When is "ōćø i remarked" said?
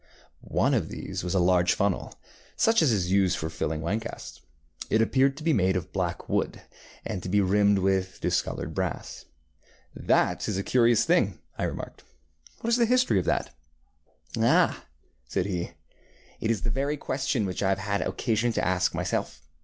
11.33-12.03